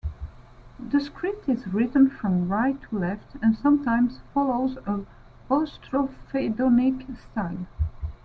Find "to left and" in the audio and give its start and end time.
2.89-3.55